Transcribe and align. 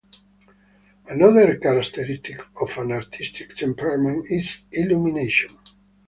Another 1.05 1.57
characteristic 1.57 2.39
of 2.59 2.75
an 2.79 2.91
artistic 2.91 3.55
temperament 3.55 4.25
is 4.31 4.63
illumination. 4.71 5.55